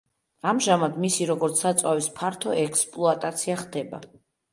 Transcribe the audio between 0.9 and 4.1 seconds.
მისი, როგორც საწვავის ფართო ექსპლუატაცია ხდება.